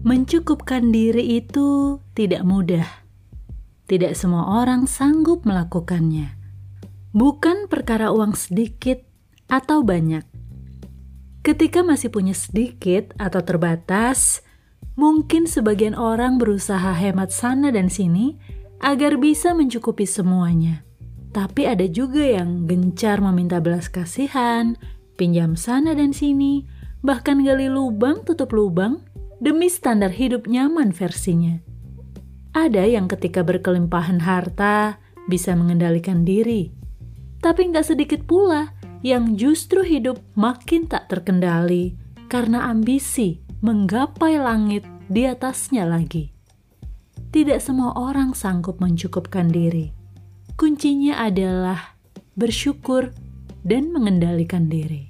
[0.00, 2.88] Mencukupkan diri itu tidak mudah.
[3.84, 6.40] Tidak semua orang sanggup melakukannya.
[7.12, 9.04] Bukan perkara uang sedikit
[9.52, 10.24] atau banyak.
[11.44, 14.40] Ketika masih punya sedikit atau terbatas,
[14.96, 18.40] mungkin sebagian orang berusaha hemat sana dan sini
[18.80, 20.80] agar bisa mencukupi semuanya.
[21.36, 24.80] Tapi ada juga yang gencar meminta belas kasihan,
[25.20, 26.64] pinjam sana dan sini,
[27.04, 29.04] bahkan gali lubang tutup lubang
[29.40, 31.58] demi standar hidup nyaman versinya.
[32.54, 36.70] Ada yang ketika berkelimpahan harta bisa mengendalikan diri,
[37.42, 41.96] tapi nggak sedikit pula yang justru hidup makin tak terkendali
[42.28, 46.30] karena ambisi menggapai langit di atasnya lagi.
[47.30, 50.00] Tidak semua orang sanggup mencukupkan diri
[50.60, 51.96] Kuncinya adalah
[52.36, 53.16] bersyukur
[53.64, 55.08] dan mengendalikan diri.